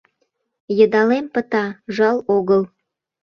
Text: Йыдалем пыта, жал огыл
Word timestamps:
Йыдалем 0.77 1.25
пыта, 1.33 1.65
жал 1.95 2.17
огыл 2.35 2.61